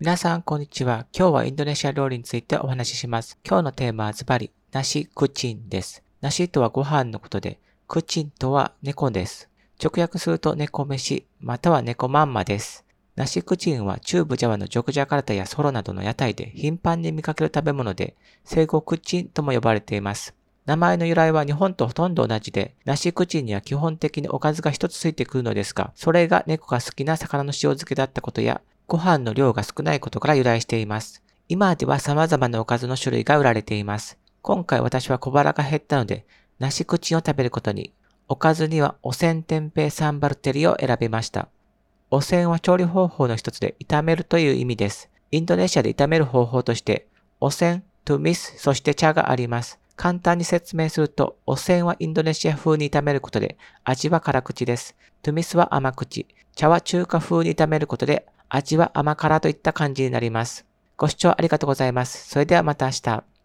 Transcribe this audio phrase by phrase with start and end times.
[0.00, 1.08] 皆さん、こんにちは。
[1.12, 3.36] 今日はインドネシア料理についてお話しします。
[3.44, 6.04] 今日のテーマはズバリ、ナシクチンです。
[6.20, 9.48] ナシとはご飯のことで、クチンとは猫です。
[9.82, 12.84] 直訳すると猫飯、または猫まんまです。
[13.16, 20.32] ナシクチンは中部ジャワのジョクジャカルタやソロなどの屋台で頻繁に見かける食べ物で、生後クチンとも呼ばれています。
[20.64, 31.22] 名前の由来は日本とほとんど同じで、ナシクチンには基本的におかずが一つついてくるのですが、それが猫が好きな魚の塩漬けだったことや、ご飯の量が少ないことから由来しています。
[31.46, 34.18] 今では様々なおかずの種類が売られています。
[34.40, 36.26] 今回私は小腹が減ったので、
[36.58, 37.92] ナシクチンを食べることに、
[38.28, 41.48] おかずにはお煎天平サンバルテリを選びました。
[42.10, 45.10] お煎は調理方法の一つで炒めるという意味です。
[45.32, 47.08] インドネシアで炒める方法として、
[47.40, 49.78] お煎、トゥミス、そして茶があります。
[49.96, 54.96] 簡単に説明すると、お煎はインドネシア風に炒めることで、味は辛口です。
[55.20, 56.26] トゥミスは甘口。
[56.56, 60.66] 茶は中華風に炒めることで、味は甘辛といった感じになります。
[60.96, 62.28] ご視聴ありがとうございます。
[62.28, 63.37] それではまた明日。